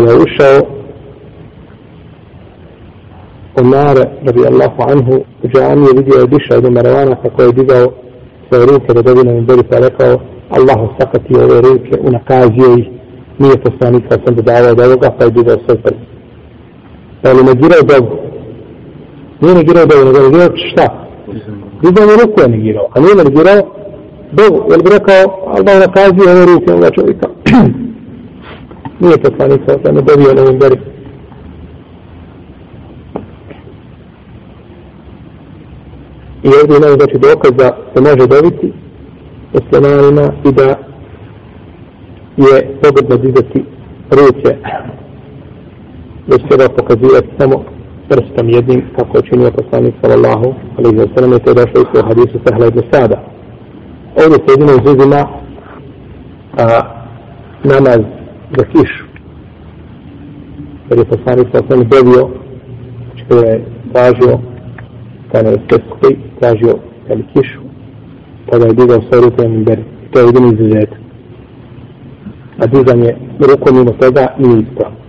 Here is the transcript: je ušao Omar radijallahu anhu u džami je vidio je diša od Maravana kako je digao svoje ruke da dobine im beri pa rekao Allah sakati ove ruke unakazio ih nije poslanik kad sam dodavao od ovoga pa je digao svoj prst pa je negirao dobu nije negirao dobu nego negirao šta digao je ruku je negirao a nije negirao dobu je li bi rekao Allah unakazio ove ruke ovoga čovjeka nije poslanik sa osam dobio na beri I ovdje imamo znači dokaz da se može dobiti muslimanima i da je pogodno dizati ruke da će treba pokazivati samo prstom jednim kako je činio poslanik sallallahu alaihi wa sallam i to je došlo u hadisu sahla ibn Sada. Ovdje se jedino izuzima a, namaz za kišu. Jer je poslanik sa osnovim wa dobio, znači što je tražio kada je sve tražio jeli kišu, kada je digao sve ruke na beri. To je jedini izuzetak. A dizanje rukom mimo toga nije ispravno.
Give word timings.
je 0.00 0.16
ušao 0.16 0.60
Omar 3.56 3.96
radijallahu 4.26 4.82
anhu 4.92 5.14
u 5.42 5.48
džami 5.48 5.86
je 5.86 5.92
vidio 5.96 6.20
je 6.20 6.26
diša 6.26 6.56
od 6.56 6.72
Maravana 6.72 7.16
kako 7.22 7.42
je 7.42 7.52
digao 7.52 7.92
svoje 8.48 8.66
ruke 8.66 8.94
da 8.94 9.02
dobine 9.02 9.38
im 9.38 9.46
beri 9.46 9.62
pa 9.70 9.78
rekao 9.78 10.20
Allah 10.50 10.78
sakati 10.98 11.36
ove 11.36 11.60
ruke 11.60 11.98
unakazio 12.00 12.76
ih 12.78 12.86
nije 13.38 13.62
poslanik 13.64 14.08
kad 14.08 14.20
sam 14.24 14.34
dodavao 14.34 14.70
od 14.70 14.80
ovoga 14.80 15.10
pa 15.18 15.24
je 15.24 15.30
digao 15.30 15.56
svoj 15.66 15.76
prst 15.82 16.00
pa 17.22 17.28
je 17.28 17.34
negirao 17.34 17.82
dobu 17.82 18.16
nije 19.40 19.54
negirao 19.54 19.86
dobu 19.86 20.04
nego 20.04 20.22
negirao 20.22 20.56
šta 20.56 21.06
digao 21.82 22.04
je 22.10 22.16
ruku 22.22 22.40
je 22.40 22.48
negirao 22.48 22.88
a 22.94 23.00
nije 23.00 23.14
negirao 23.24 23.60
dobu 24.32 24.70
je 24.70 24.76
li 24.76 24.82
bi 24.82 24.90
rekao 24.90 25.22
Allah 25.46 25.76
unakazio 25.76 26.32
ove 26.32 26.46
ruke 26.46 26.72
ovoga 26.72 26.90
čovjeka 26.90 27.28
nije 29.02 29.22
poslanik 29.22 29.60
sa 29.66 29.76
osam 29.76 29.94
dobio 29.94 30.34
na 30.34 30.58
beri 30.58 30.80
I 36.42 36.48
ovdje 36.60 36.76
imamo 36.76 36.94
znači 37.00 37.18
dokaz 37.18 37.52
da 37.52 37.68
se 37.94 38.00
može 38.00 38.26
dobiti 38.26 38.72
muslimanima 39.54 40.32
i 40.44 40.52
da 40.52 40.68
je 42.36 42.76
pogodno 42.82 43.16
dizati 43.16 43.64
ruke 44.10 44.56
da 46.26 46.38
će 46.38 46.46
treba 46.48 46.68
pokazivati 46.68 47.28
samo 47.38 47.64
prstom 48.08 48.48
jednim 48.48 48.82
kako 48.96 49.16
je 49.16 49.22
činio 49.22 49.50
poslanik 49.50 49.94
sallallahu 50.00 50.54
alaihi 50.78 50.98
wa 50.98 51.08
sallam 51.14 51.32
i 51.32 51.38
to 51.38 51.50
je 51.50 51.54
došlo 51.54 52.00
u 52.00 52.06
hadisu 52.08 52.38
sahla 52.46 52.66
ibn 52.66 52.80
Sada. 52.92 53.16
Ovdje 54.16 54.38
se 54.38 54.52
jedino 54.52 54.72
izuzima 54.72 55.28
a, 56.58 56.82
namaz 57.64 58.21
za 58.56 58.64
kišu. 58.64 59.04
Jer 60.90 60.98
je 60.98 61.04
poslanik 61.04 61.46
sa 61.52 61.60
osnovim 61.60 61.88
wa 61.88 61.96
dobio, 61.96 62.28
znači 63.04 63.24
što 63.24 63.38
je 63.38 63.64
tražio 63.92 64.38
kada 65.32 65.48
je 65.48 65.58
sve 65.68 66.10
tražio 66.40 66.74
jeli 67.08 67.24
kišu, 67.34 67.60
kada 68.50 68.66
je 68.66 68.72
digao 68.72 69.00
sve 69.10 69.20
ruke 69.20 69.48
na 69.48 69.64
beri. 69.64 69.82
To 70.10 70.18
je 70.18 70.26
jedini 70.26 70.54
izuzetak. 70.54 70.98
A 72.58 72.66
dizanje 72.66 73.16
rukom 73.38 73.76
mimo 73.76 73.90
toga 73.90 74.26
nije 74.38 74.62
ispravno. 74.62 75.01